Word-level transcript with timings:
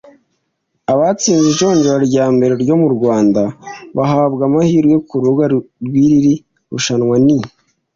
Abatsinze 0.93 1.45
ijonjora 1.51 1.97
rya 2.07 2.25
mbere 2.35 2.53
ryo 2.63 2.75
mu 2.81 2.87
Rwanda 2.95 3.41
bahabwa 3.95 4.41
amahirwe 4.49 4.95
ku 5.07 5.13
rubuga 5.21 5.45
rw’iri 5.85 6.33
rushanwa 6.71 7.15
ni 7.25 7.37